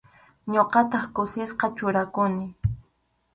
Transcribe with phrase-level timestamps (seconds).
[0.51, 2.45] Ñuqataq kusisqa churakuni.